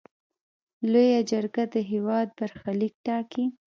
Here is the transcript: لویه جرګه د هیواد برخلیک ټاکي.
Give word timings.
لویه 0.91 1.19
جرګه 1.31 1.63
د 1.73 1.75
هیواد 1.91 2.27
برخلیک 2.39 2.93
ټاکي. 3.05 3.45